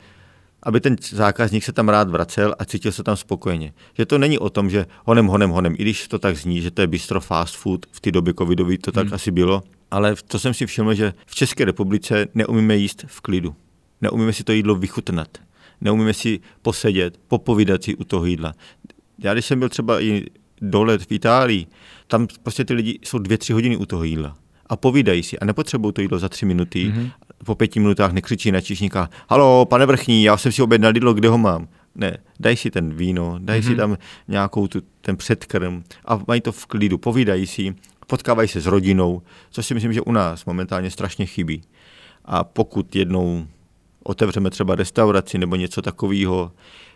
[0.63, 3.73] aby ten zákazník se tam rád vracel a cítil se tam spokojeně.
[3.95, 6.71] Že to není o tom, že honem, honem, honem, i když to tak zní, že
[6.71, 9.15] to je bistro fast food, v té době covidový to tak hmm.
[9.15, 13.55] asi bylo, ale to jsem si všiml, že v České republice neumíme jíst v klidu.
[14.01, 15.29] Neumíme si to jídlo vychutnat.
[15.81, 18.55] Neumíme si posedět, popovídat si u toho jídla.
[19.19, 20.27] Já když jsem byl třeba i
[20.61, 21.67] dole v Itálii,
[22.07, 24.37] tam prostě ty lidi jsou dvě, tři hodiny u toho jídla
[24.73, 26.87] a povídají si a nepotřebují to jídlo za tři minuty.
[26.87, 27.11] Mm-hmm.
[27.45, 31.29] Po pěti minutách nekřičí na číšníka, halo, pane vrchní, já jsem si objednal jídlo, kde
[31.29, 31.69] ho mám?
[31.95, 33.63] Ne, daj si ten víno, daj mm-hmm.
[33.63, 33.77] si mhm.
[33.77, 33.97] tam
[34.29, 37.75] nějakou tu, ten předkrm a mají to v klidu, povídají si,
[38.07, 41.63] potkávají se s rodinou, což si myslím, že u nás momentálně strašně chybí.
[42.25, 43.47] A pokud jednou
[44.03, 46.53] otevřeme třeba restauraci nebo něco takového,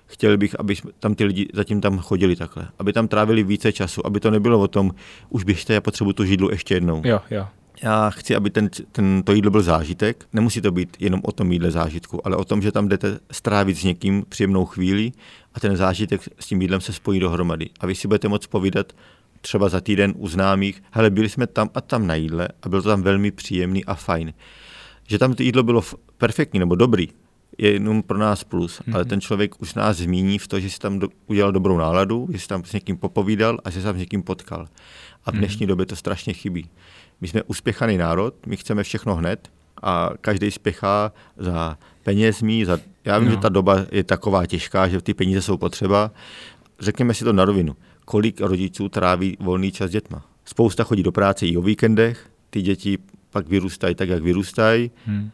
[0.07, 4.07] chtěl bych, aby tam ty lidi zatím tam chodili takhle, aby tam trávili více času,
[4.07, 4.95] aby to nebylo o tom,
[5.29, 7.03] už běžte, já potřebuji tu židlu ještě jednou.
[7.05, 7.47] Jo, jo.
[7.83, 10.27] Já chci, aby ten, ten, to jídlo byl zážitek.
[10.33, 13.77] Nemusí to být jenom o tom jídle zážitku, ale o tom, že tam jdete strávit
[13.77, 15.12] s někým příjemnou chvíli
[15.55, 17.71] a ten zážitek s tím jídlem se spojí dohromady.
[17.81, 18.93] A vy si budete moct povídat
[19.41, 22.83] třeba za týden u známých, hele, byli jsme tam a tam na jídle a bylo
[22.83, 24.33] to tam velmi příjemný a fajn.
[25.09, 25.83] Že tam to jídlo bylo
[26.19, 27.09] perfektní nebo dobrý,
[27.59, 28.95] je jenom pro nás plus, mm-hmm.
[28.95, 32.29] ale ten člověk už nás zmíní v to, že si tam do, udělal dobrou náladu,
[32.33, 34.69] že si tam s někým popovídal a že se tam s někým potkal.
[35.25, 35.39] A v mhm.
[35.39, 35.69] dnešní mm-hmm.
[35.69, 36.71] době to strašně chybí.
[37.20, 39.48] My jsme uspěchaný národ, my chceme všechno hned
[39.83, 43.35] a každý spěchá za penězmi, za, já vím, no.
[43.35, 46.11] že ta doba je taková těžká, že ty peníze jsou potřeba.
[46.81, 47.76] Řekněme si to na rovinu.
[48.05, 50.24] Kolik rodičů tráví volný čas s dětma?
[50.44, 52.98] Spousta chodí do práce i o víkendech, ty děti
[53.31, 54.90] pak vyrůstají tak, jak vyrůstají.
[55.07, 55.31] Hmm.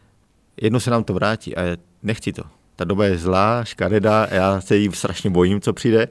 [0.61, 1.61] Jedno se nám to vrátí a
[2.03, 2.43] nechci to.
[2.75, 6.07] Ta doba je zlá, škaredá, já se jí strašně bojím, co přijde.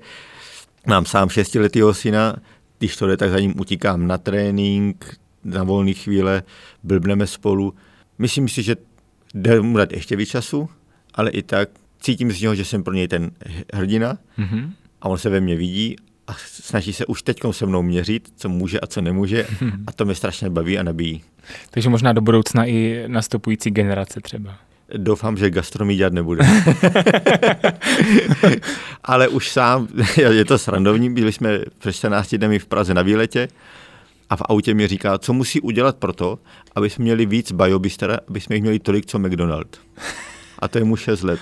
[0.87, 2.37] Mám sám šestiletýho syna,
[2.79, 6.43] když to jde, tak za ním utíkám na trénink, na volné chvíle,
[6.83, 7.75] blbneme spolu.
[8.19, 8.77] Myslím si, že
[9.35, 10.69] jde mu dát ještě víc času,
[11.15, 11.69] ale i tak
[12.01, 13.31] cítím z něho, že jsem pro něj ten
[13.75, 14.71] hrdina mm-hmm.
[15.03, 18.49] a on se ve mně vidí a snaží se už teď se mnou měřit, co
[18.49, 19.47] může a co nemůže
[19.87, 21.23] a to mě strašně baví a nabíjí.
[21.71, 24.55] Takže možná do budoucna i nastupující generace třeba.
[24.97, 26.45] Doufám, že gastronomii dělat nebude.
[29.05, 33.49] Ale už sám, je to srandovní, byli jsme před 14 dny v Praze na výletě
[34.33, 36.39] a v autě mi říká, co musí udělat pro to,
[36.75, 39.81] aby jsme měli víc biobistera, aby jsme jich měli tolik, co McDonald.
[40.59, 41.41] A to je mu 6 let.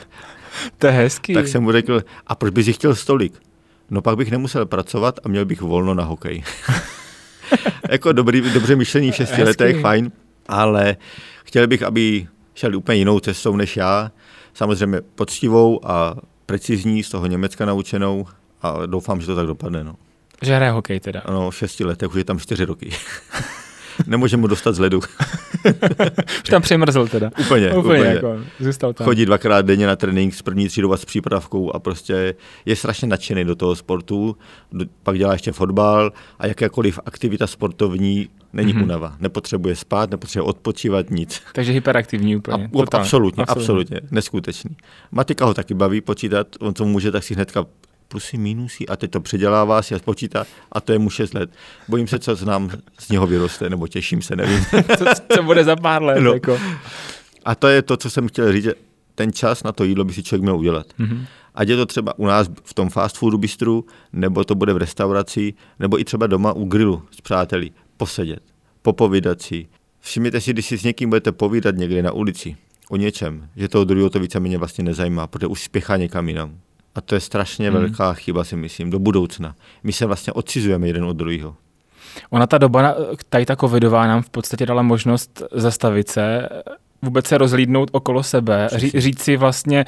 [0.79, 1.35] To je hezký.
[1.35, 3.33] Tak jsem mu řekl, a proč bys jich chtěl stolik?
[3.91, 6.43] No pak bych nemusel pracovat a měl bych volno na hokej.
[7.91, 10.13] jako dobrý, dobře myšlení v šesti letech, fajn,
[10.49, 10.97] ale
[11.45, 14.13] chtěl bych, aby šel úplně jinou cestou než já.
[14.55, 18.27] Samozřejmě poctivou a precizní, z toho Německa naučenou
[18.63, 19.85] a doufám, že to tak dopadne.
[19.85, 19.95] No.
[20.43, 21.21] Že hraje hokej teda.
[21.21, 22.91] Ano, v šesti letech, už je tam čtyři roky.
[24.07, 25.01] Nemůže mu dostat z ledu.
[26.45, 27.31] Už tam přemrzl teda.
[27.41, 27.79] Úplně, úplně.
[27.79, 28.05] úplně.
[28.05, 29.05] Jako, zůstal tam.
[29.05, 32.35] Chodí dvakrát denně na trénink s první třídou a s přípravkou a prostě
[32.67, 34.37] je strašně nadšený do toho sportu.
[35.03, 38.83] Pak dělá ještě fotbal a jakékoliv aktivita sportovní není mm-hmm.
[38.83, 39.17] unava.
[39.21, 41.43] Nepotřebuje spát, nepotřebuje odpočívat, nic.
[41.53, 42.71] Takže hyperaktivní úplně.
[42.75, 44.77] A, absolutně, absolutně, absolutně, neskutečný.
[45.11, 47.65] Matika ho taky baví počítat, on to může, tak si hnedka
[48.11, 51.51] plusy, minusy a teď to předělává si a spočítá a to je mu 6 let.
[51.89, 54.65] Bojím se, co z nám z něho vyroste, nebo těším se, nevím.
[54.99, 56.21] co, co bude za pár let.
[56.21, 56.33] No.
[56.33, 56.59] Jako.
[57.45, 58.75] A to je to, co jsem chtěl říct, že
[59.15, 60.87] ten čas na to jídlo by si člověk měl udělat.
[60.99, 61.25] Mm-hmm.
[61.55, 64.77] Ať je to třeba u nás v tom fast foodu bistru, nebo to bude v
[64.77, 67.71] restauraci, nebo i třeba doma u grilu s přáteli.
[67.97, 68.43] Posedět,
[68.83, 69.67] popovídat si.
[70.01, 72.57] Všimněte si, když si s někým budete povídat někde na ulici
[72.91, 76.59] o něčem, že toho druhého to víceméně vlastně nezajímá, protože už spěchá někam jinam.
[76.95, 77.81] A to je strašně hmm.
[77.81, 79.55] velká chyba, si myslím, do budoucna.
[79.83, 81.57] My se vlastně odcizujeme jeden od druhého.
[82.31, 82.95] Ona ta doba,
[83.29, 86.49] tady ta covidová nám v podstatě dala možnost zastavit se,
[87.03, 89.85] vůbec se rozlídnout okolo sebe, ří, říct si vlastně,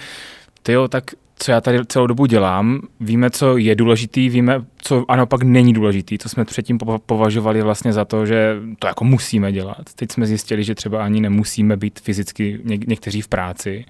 [0.63, 1.05] tyjo, tak
[1.43, 5.73] co já tady celou dobu dělám, víme, co je důležitý, víme, co a naopak není
[5.73, 9.83] důležitý, co jsme předtím považovali vlastně za to, že to jako musíme dělat.
[9.97, 13.85] Teď jsme zjistili, že třeba ani nemusíme být fyzicky něk- někteří v práci,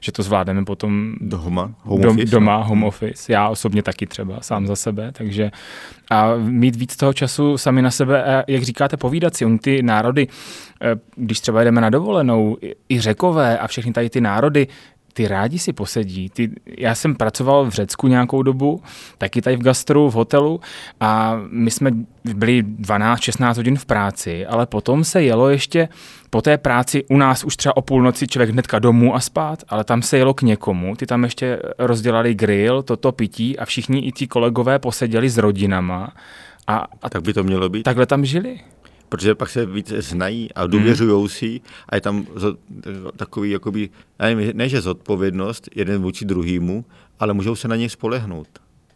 [0.00, 2.64] že to zvládneme potom doma, home dom, office, doma, no.
[2.64, 3.32] home office.
[3.32, 5.50] Já osobně taky třeba, sám za sebe, takže
[6.10, 10.28] a mít víc toho času sami na sebe, jak říkáte, povídat si, oni ty národy,
[10.82, 12.56] eh, když třeba jdeme na dovolenou,
[12.88, 14.66] i řekové a všechny tady ty národy,
[15.14, 16.30] ty rádi si posedí.
[16.30, 18.82] Ty, já jsem pracoval v Řecku nějakou dobu,
[19.18, 20.60] taky tady v gastru, v hotelu
[21.00, 21.90] a my jsme
[22.34, 25.88] byli 12-16 hodin v práci, ale potom se jelo ještě
[26.30, 29.84] po té práci u nás už třeba o půlnoci člověk hnedka domů a spát, ale
[29.84, 34.12] tam se jelo k někomu, ty tam ještě rozdělali grill, toto pití a všichni i
[34.12, 36.12] ti kolegové poseděli s rodinama.
[36.66, 37.82] A, a tak by to mělo být?
[37.82, 38.60] Takhle tam žili
[39.14, 41.28] protože pak se více znají a důvěřují hmm.
[41.28, 42.26] si a je tam
[43.16, 46.84] takový, jakoby, nevím, ne že zodpovědnost jeden vůči druhému,
[47.18, 48.48] ale můžou se na něj spolehnout.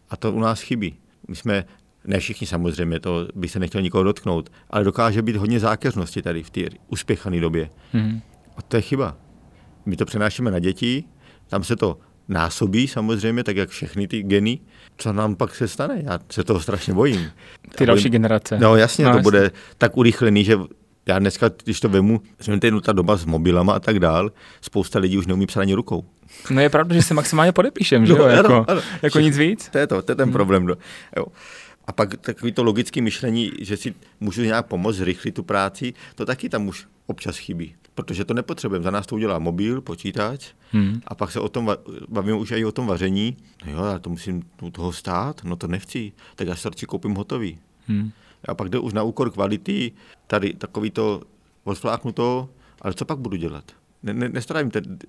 [0.09, 0.95] A to u nás chybí.
[1.27, 1.65] My jsme,
[2.05, 6.43] ne všichni samozřejmě, to by se nechtěl nikoho dotknout, ale dokáže být hodně zákeřnosti tady
[6.43, 7.69] v té uspěchané době.
[7.91, 8.21] Hmm.
[8.57, 9.17] A to je chyba.
[9.85, 11.03] My to přenášíme na děti,
[11.47, 14.59] tam se to násobí samozřejmě, tak jak všechny ty geny.
[15.01, 16.01] Co nám pak se stane?
[16.03, 17.31] Já se toho strašně bojím.
[17.75, 18.57] Ty další bojím, generace.
[18.59, 19.23] No jasně, no, to jasně.
[19.23, 20.57] bude tak urychlený, že
[21.05, 24.31] já dneska, když to vemu, jsem tady ta doba s mobilama a tak dál,
[24.61, 26.05] spousta lidí už neumí psát ani rukou.
[26.49, 28.27] No je pravda, že se maximálně podepíšem, že no, jo?
[28.27, 28.81] Jako, ano, ano.
[29.01, 29.69] jako nic víc.
[29.71, 30.33] To je to, to je ten hmm.
[30.33, 30.65] problém.
[30.65, 30.75] No.
[31.17, 31.25] Jo.
[31.87, 36.25] A pak takový to logické myšlení, že si můžu nějak pomoct zrychlit tu práci, to
[36.25, 38.83] taky tam už občas chybí protože to nepotřebujeme.
[38.83, 41.01] Za nás to udělá mobil, počítač hmm.
[41.07, 41.75] a pak se o tom
[42.09, 43.37] bavíme už i o tom vaření.
[43.65, 47.15] No jo, ale to musím u toho stát, no to nechci, tak já si koupím
[47.15, 47.59] hotový.
[47.87, 48.11] Hmm.
[48.47, 49.91] A pak jde už na úkor kvality,
[50.27, 51.21] tady takový to
[51.63, 52.49] odfláknuto,
[52.81, 53.63] ale co pak budu dělat?
[54.03, 54.99] ne, ne, nestrávím ten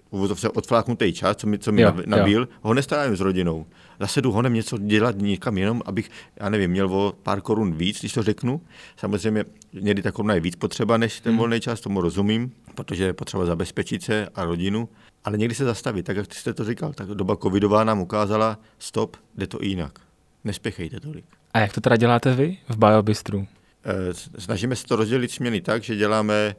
[0.55, 2.48] odfláknutý čas, co mi, co mi jo, nabil, jo.
[2.62, 3.66] ho nestrávím s rodinou.
[4.00, 8.00] Zase jdu honem něco dělat někam jenom, abych, já nevím, měl o pár korun víc,
[8.00, 8.61] když to řeknu.
[8.96, 11.38] Samozřejmě někdy ta koruna je víc potřeba než ten hmm.
[11.38, 12.53] volný čas, tomu rozumím,
[12.85, 14.88] protože je potřeba zabezpečit se a rodinu,
[15.25, 19.16] ale někdy se zastavit, tak jak jste to říkal, tak doba covidová nám ukázala, stop,
[19.35, 19.99] jde to jinak.
[20.45, 21.25] Nespěchejte tolik.
[21.55, 23.47] A jak to teda děláte vy v Biobistru?
[23.85, 26.57] Eh, snažíme se to rozdělit směny tak, že děláme,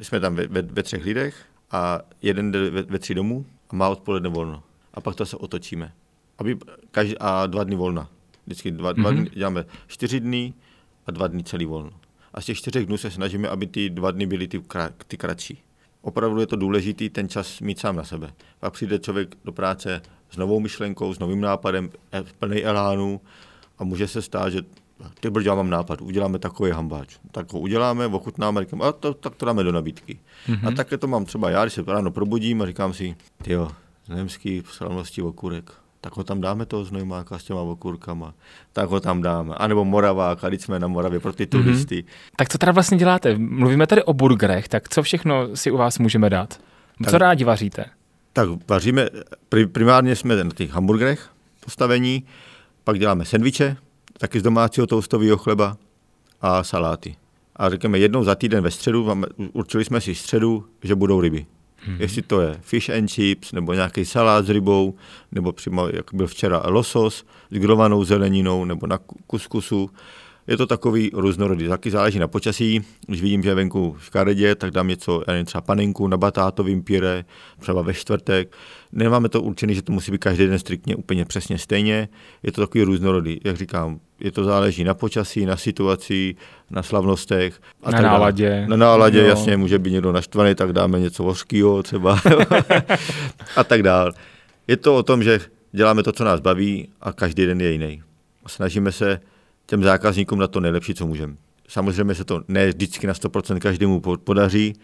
[0.00, 3.76] jsme tam ve, ve, ve třech lidech a jeden jde ve, ve tři domů a
[3.76, 4.62] má odpoledne volno.
[4.94, 5.92] A pak to se otočíme.
[6.38, 6.58] Aby
[6.90, 8.08] každý, a dva dny volna.
[8.46, 9.00] Vždycky dva, mm-hmm.
[9.00, 9.20] dva mhm.
[9.20, 10.54] dny, děláme čtyři dny
[11.06, 11.90] a dva dny celý volno.
[12.38, 14.62] A z těch čtyřech dnů se snažíme, aby ty dva dny byly ty,
[15.06, 15.62] ty kratší.
[16.02, 18.30] Opravdu je to důležitý ten čas mít sám na sebe.
[18.60, 23.20] Pak přijde člověk do práce s novou myšlenkou, s novým nápadem, e, plný elánu
[23.78, 24.62] a může se stát, že
[25.20, 27.16] ty já mám nápad, uděláme takový hambáč.
[27.32, 30.18] Tak ho uděláme, ochutnáme, říkám, a to, tak to dáme do nabídky.
[30.48, 30.68] Mm-hmm.
[30.68, 33.70] A také to mám třeba já, když se ráno probudím a říkám si, jo,
[34.08, 38.34] nemský slavnosti okurek, tak ho tam dáme toho znojmáka s těma okurkama,
[38.72, 39.54] tak ho tam dáme.
[39.54, 41.64] A nebo Moravák, a jsme na Moravě pro ty mhm.
[41.64, 41.96] turisty.
[41.96, 42.32] Mm-hmm.
[42.36, 43.38] Tak co teda vlastně děláte?
[43.38, 46.60] Mluvíme tady o burgerech, tak co všechno si u vás můžeme dát?
[47.04, 47.84] Co tak, rádi vaříte?
[48.32, 49.08] Tak vaříme,
[49.72, 51.30] primárně jsme na těch hamburgerech
[51.64, 52.24] postavení,
[52.84, 53.76] pak děláme sendviče,
[54.18, 55.76] taky z domácího toustového chleba
[56.40, 57.16] a saláty.
[57.56, 61.46] A řekněme jednou za týden ve středu, určili jsme si středu, že budou ryby.
[61.86, 61.96] Hmm.
[62.00, 64.94] Jestli to je fish and chips, nebo nějaký salát s rybou,
[65.32, 69.90] nebo přímo, jak byl včera, losos s grovanou zeleninou, nebo na kuskusu.
[70.48, 72.84] Je to takový různorodý, taky záleží na počasí.
[73.06, 76.82] Když vidím, že je venku škaredě, tak dám něco, já nevím, třeba paninku na batátovým
[76.82, 77.24] píre,
[77.60, 78.56] třeba ve čtvrtek.
[78.92, 82.08] Nemáme to určené, že to musí být každý den striktně úplně přesně stejně.
[82.42, 86.36] Je to takový různorodý, jak říkám, je to záleží na počasí, na situaci,
[86.70, 87.60] na slavnostech.
[87.82, 88.66] A na náladě.
[88.68, 89.26] Na náladě, jo.
[89.26, 92.20] jasně, může být někdo naštvaný, tak dáme něco hořkého třeba
[93.56, 94.12] a tak dál.
[94.68, 95.40] Je to o tom, že
[95.72, 98.02] děláme to, co nás baví a každý den je jiný.
[98.46, 99.20] Snažíme se
[99.68, 101.34] těm zákazníkům na to nejlepší, co můžeme.
[101.68, 104.74] Samozřejmě se to ne vždycky na 100% každému podaří,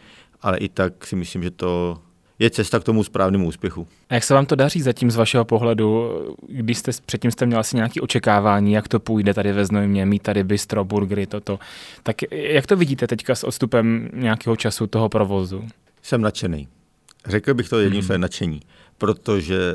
[0.43, 1.99] ale i tak si myslím, že to
[2.39, 3.87] je cesta k tomu správnému úspěchu.
[4.09, 6.11] A jak se vám to daří zatím z vašeho pohledu,
[6.49, 10.23] když jste předtím jste měl asi nějaké očekávání, jak to půjde tady ve Znojmě, mít
[10.23, 11.59] tady bistro, burgery, toto.
[12.03, 15.65] Tak jak to vidíte teďka s odstupem nějakého času toho provozu?
[16.03, 16.69] Jsem nadšený.
[17.27, 18.07] Řekl bych to jedním hmm.
[18.07, 18.61] své nadšení,
[18.99, 19.75] protože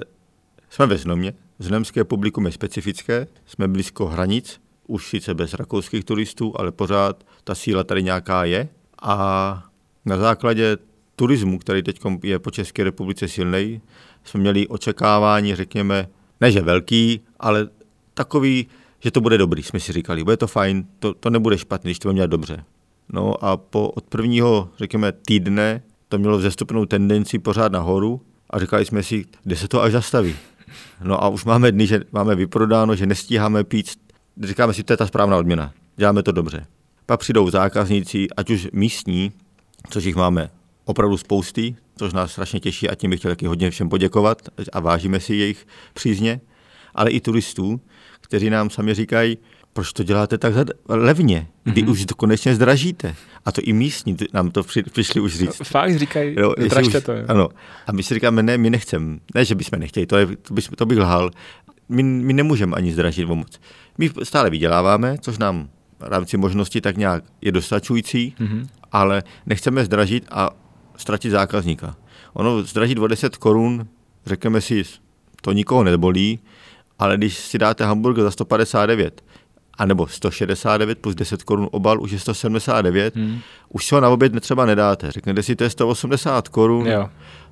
[0.69, 4.59] jsme ve Znojmě, Znojemské publikum je specifické, jsme blízko hranic,
[4.89, 8.69] už sice bez rakouských turistů, ale pořád ta síla tady nějaká je.
[9.01, 9.63] A
[10.05, 10.77] na základě
[11.15, 13.81] turismu, který teď je po České republice silný,
[14.23, 16.07] jsme měli očekávání, řekněme,
[16.41, 17.67] ne že velký, ale
[18.13, 18.67] takový,
[18.99, 21.99] že to bude dobrý, jsme si říkali, bude to fajn, to, to nebude špatný, když
[21.99, 22.63] to bude dělat dobře.
[23.09, 28.85] No a po, od prvního, řekněme, týdne to mělo vzestupnou tendenci pořád nahoru a říkali
[28.85, 30.35] jsme si, kde se to až zastaví.
[31.03, 34.08] No a už máme dny, že máme vyprodáno, že nestíháme pít
[34.43, 36.65] říkáme si, to je ta správná odměna, děláme to dobře.
[37.05, 39.31] Pak přijdou zákazníci, ať už místní,
[39.89, 40.49] což jich máme
[40.85, 44.41] opravdu spousty, což nás strašně těší a tím bych chtěl taky hodně všem poděkovat
[44.73, 46.41] a vážíme si jejich přízně,
[46.95, 47.81] ale i turistů,
[48.21, 49.37] kteří nám sami říkají,
[49.73, 50.53] proč to děláte tak
[50.87, 51.91] levně, kdy mm-hmm.
[51.91, 53.15] už to konečně zdražíte.
[53.45, 55.61] A to i místní nám to při, přišli už říct.
[55.63, 56.53] Fakt říkají, jo,
[56.87, 57.11] už, to.
[57.11, 57.25] Jo.
[57.27, 57.49] Ano.
[57.87, 59.19] A my si říkáme, ne, my nechceme.
[59.35, 61.31] Ne, že bychom nechtěli, to, je, to, by, to bych lhal.
[61.89, 63.59] My, my nemůžeme ani zdražit moc.
[63.99, 68.67] My stále vyděláváme, což nám v rámci možnosti tak nějak je dostačující, mm-hmm.
[68.91, 70.49] ale nechceme zdražit a
[70.97, 71.95] ztratit zákazníka.
[72.33, 73.87] Ono zdražit o 10 korun,
[74.25, 74.83] řekneme si,
[75.41, 76.39] to nikoho nebolí,
[76.99, 79.23] ale když si dáte hamburger za 159,
[79.77, 83.39] anebo 169 plus 10 korun obal, už je 179, hmm.
[83.69, 85.11] už si ho na oběd třeba nedáte.
[85.11, 86.87] Řeknete si, to je 180 korun,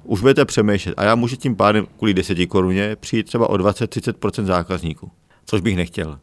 [0.03, 0.93] už budete přemýšlet.
[0.97, 5.11] A já můžu tím pádem kvůli 10 koruně přijít třeba o 20-30% zákazníků,
[5.45, 6.19] což bych nechtěl.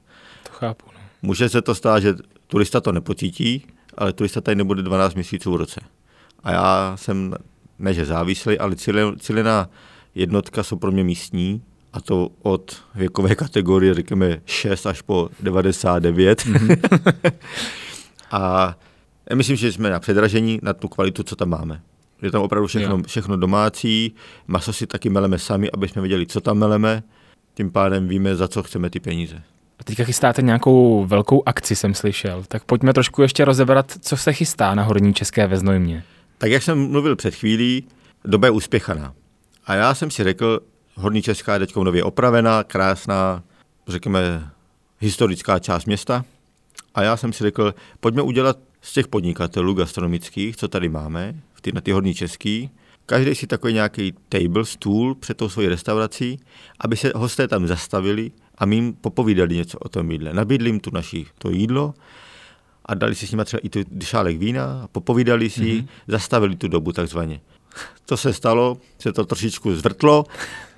[0.67, 0.87] Chápu.
[0.95, 1.01] No.
[1.23, 2.15] Může se to stát, že
[2.47, 5.81] turista to nepocítí, ale turista tady nebude 12 měsíců v roce.
[6.45, 7.35] A já jsem,
[7.79, 8.77] ne že závislý, ale
[9.19, 9.71] cílená
[10.15, 16.39] jednotka jsou pro mě místní, a to od věkové kategorie, řekněme 6 až po 99.
[16.39, 17.33] Mm-hmm.
[18.31, 18.75] a
[19.31, 21.81] já myslím, že jsme na předražení na tu kvalitu, co tam máme.
[22.23, 24.15] Je tam opravdu všechno, všechno domácí,
[24.47, 27.03] maso si taky meleme sami, aby jsme věděli, co tam meleme,
[27.55, 29.43] tím pádem víme, za co chceme ty peníze.
[29.85, 32.45] Teďka chystáte nějakou velkou akci, jsem slyšel.
[32.49, 36.05] Tak pojďme trošku ještě rozebrat, co se chystá na Horní České ve Znojmě.
[36.39, 37.85] Tak jak jsem mluvil před chvílí,
[38.25, 39.15] doba je uspěchaná.
[39.67, 40.61] A já jsem si řekl,
[40.95, 43.43] Horní Česká je teď nově opravená, krásná,
[43.89, 44.51] řekněme,
[45.01, 46.25] historická část města.
[46.95, 51.61] A já jsem si řekl, pojďme udělat z těch podnikatelů gastronomických, co tady máme, v
[51.61, 52.71] ty, na ty Horní Český,
[53.07, 56.41] každý si takový nějaký table, stůl před tou svojí restaurací,
[56.81, 60.33] aby se hosté tam zastavili a my jim popovídali něco o tom jídle.
[60.35, 61.95] Nabídli jim tu naši to jídlo
[62.87, 65.89] a dali si s nimi třeba i tu šálek vína, popovídali si, mm-hmm.
[66.09, 67.41] zastavili tu dobu takzvaně.
[68.07, 70.25] To se stalo, se to trošičku zvrtlo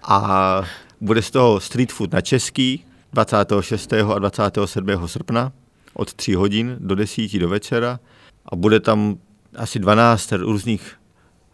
[0.02, 0.62] a
[1.00, 3.92] bude z toho street food na český 26.
[3.92, 4.88] a 27.
[5.06, 5.52] srpna
[5.94, 8.00] od 3 hodin do 10 do večera
[8.46, 9.16] a bude tam
[9.56, 10.96] asi 12 různých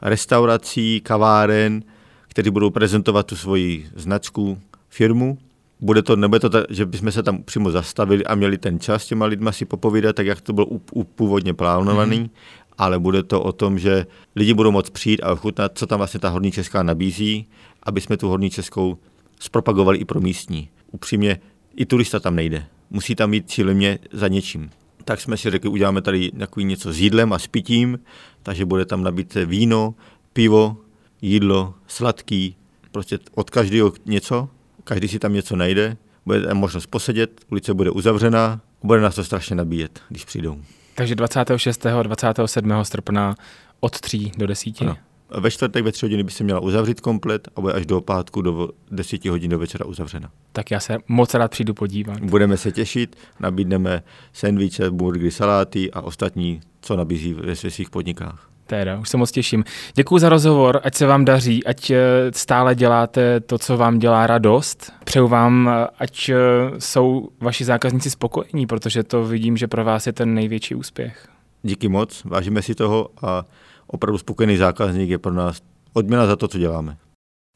[0.03, 1.83] restaurací, kaváren,
[2.29, 4.59] které budou prezentovat tu svoji značku,
[4.89, 5.39] firmu.
[5.83, 9.07] Bude to, nebude to tak, že bychom se tam přímo zastavili a měli ten čas
[9.07, 10.67] těma lidma si popovídat, tak jak to bylo
[11.15, 12.31] původně plánovaný, mm
[12.79, 16.21] ale bude to o tom, že lidi budou moct přijít a ochutnat, co tam vlastně
[16.21, 17.47] ta Horní Česká nabízí,
[17.83, 18.99] aby jsme tu Horní Českou
[19.41, 20.69] zpropagovali i pro místní.
[20.91, 21.41] Upřímně,
[21.77, 22.67] i turista tam nejde.
[22.91, 24.71] Musí tam jít cílemě za něčím.
[25.05, 27.99] Tak jsme si řekli, uděláme tady takový něco s jídlem a s pitím,
[28.43, 29.95] takže bude tam nabídce víno,
[30.33, 30.77] pivo,
[31.23, 32.57] jídlo, sladký,
[32.93, 34.49] prostě od každého něco,
[34.85, 39.25] každý si tam něco najde, bude tam možnost posedět, ulice bude uzavřená, bude nás to
[39.25, 40.59] strašně nabíjet, když přijdou.
[40.95, 41.87] Takže 26.
[41.87, 42.73] a 27.
[42.83, 43.35] srpna
[43.81, 44.83] od 3 do 10.
[44.83, 44.97] Ano.
[45.41, 48.43] Ve čtvrtek ve 3 hodiny by se měla uzavřít komplet a bude až do pátku
[48.43, 50.31] do 10 hodin do večera uzavřena.
[50.53, 52.21] Tak já se moc rád přijdu podívat.
[52.21, 58.52] Budeme se těšit, nabídneme sendviče, burgery, saláty a ostatní, co nabízí ve svých podnikách.
[58.67, 59.65] Teda, už se moc těším.
[59.95, 61.99] Děkuji za rozhovor, ať se vám daří, ať eh,
[62.35, 64.93] stále děláte to, co vám dělá radost.
[65.05, 66.37] Přeju vám, eh, ať eh,
[66.79, 71.29] jsou vaši zákazníci spokojení, protože to vidím, že pro vás je ten největší úspěch.
[71.63, 73.45] Díky moc, vážíme si toho a
[73.87, 75.61] opravdu spokojený zákazník je pro nás
[75.93, 76.97] odměna za to, co děláme.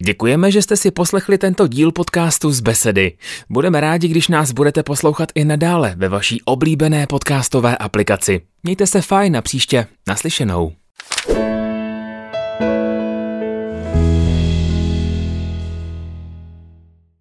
[0.02, 3.12] Děkujeme, že jste si poslechli tento díl podcastu z Besedy.
[3.50, 8.40] Budeme rádi, když nás budete poslouchat i nadále ve vaší oblíbené podcastové aplikaci.
[8.62, 10.72] Mějte se fajn a příště naslyšenou.
[10.98, 12.95] Música